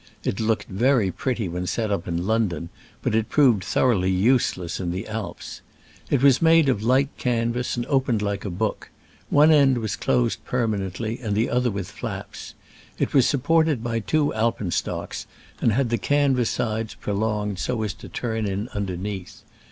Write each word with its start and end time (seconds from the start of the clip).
It 0.23 0.39
looked 0.39 0.65
very 0.67 1.11
pretty 1.11 1.47
when 1.47 1.67
set 1.67 1.91
up 1.91 2.07
in 2.07 2.25
London, 2.25 2.69
but 3.03 3.13
it 3.13 3.29
proved 3.29 3.63
thoroughly 3.63 4.09
use 4.09 4.57
less 4.57 4.79
in 4.79 4.89
the 4.89 5.07
Alps. 5.07 5.61
It 6.09 6.23
was 6.23 6.41
made 6.41 6.69
of 6.69 6.81
light 6.81 7.09
canvas, 7.19 7.77
and 7.77 7.85
opened 7.85 8.23
like 8.23 8.43
a 8.43 8.49
book: 8.49 8.89
one 9.29 9.51
end 9.51 9.77
was 9.77 9.95
closed 9.95 10.43
permanently 10.43 11.19
and 11.19 11.35
the 11.35 11.51
other 11.51 11.69
with 11.69 11.91
flaps: 11.91 12.55
it 12.97 13.13
was 13.13 13.27
supported 13.29 13.83
by 13.83 13.99
two 13.99 14.33
alpenstocks, 14.33 15.27
and 15.61 15.71
had 15.73 15.91
the 15.91 15.99
canvas 15.99 16.49
sides 16.49 16.95
prolonged 16.95 17.59
so 17.59 17.83
as 17.83 17.93
to 17.93 18.09
turn 18.09 18.47
in 18.47 18.69
under 18.73 18.97
neath. 18.97 19.43